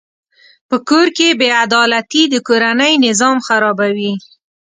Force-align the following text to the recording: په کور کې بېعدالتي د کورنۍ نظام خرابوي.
په 0.69 0.77
کور 0.89 1.07
کې 1.17 1.37
بېعدالتي 1.41 2.23
د 2.29 2.35
کورنۍ 2.47 2.93
نظام 3.05 3.37
خرابوي. 3.47 4.13